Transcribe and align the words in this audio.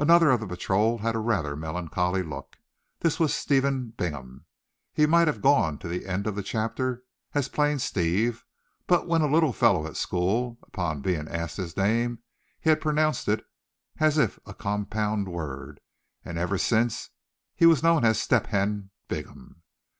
Another 0.00 0.30
of 0.32 0.40
the 0.40 0.48
patrol 0.48 0.98
had 0.98 1.14
a 1.14 1.20
rather 1.20 1.54
melancholy 1.54 2.24
look. 2.24 2.56
This 3.02 3.20
was 3.20 3.32
Stephen 3.32 3.90
Bingham. 3.96 4.44
He 4.92 5.06
might 5.06 5.28
have 5.28 5.40
gone 5.40 5.78
to 5.78 5.86
the 5.86 6.06
end 6.06 6.26
of 6.26 6.34
the 6.34 6.42
chapter 6.42 7.04
as 7.34 7.48
plain 7.48 7.78
Steve; 7.78 8.44
but 8.88 9.06
when 9.06 9.22
a 9.22 9.30
little 9.30 9.52
fellow 9.52 9.86
at 9.86 9.96
school, 9.96 10.58
upon 10.64 11.02
being 11.02 11.28
asked 11.28 11.56
his 11.56 11.76
name, 11.76 12.18
he 12.60 12.68
had 12.68 12.80
pronounced 12.80 13.28
it 13.28 13.44
as 14.00 14.18
if 14.18 14.40
a 14.44 14.54
compound 14.54 15.28
word; 15.28 15.78
and 16.24 16.36
ever 16.36 16.58
since 16.58 17.10
he 17.54 17.64
was 17.64 17.80
known 17.80 18.04
as 18.04 18.20
Step 18.20 18.46
hen 18.48 18.90
Bingham. 19.06 19.62